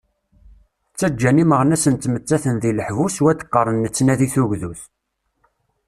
Ttaǧǧan 0.91 1.41
imeɣnasen 1.43 1.93
ttmettaten 1.95 2.55
deg 2.61 2.75
leḥbus, 2.77 3.15
u 3.23 3.25
ad 3.31 3.37
d-qqaren 3.39 3.77
nettnadi 3.83 4.27
tugdut! 4.33 4.81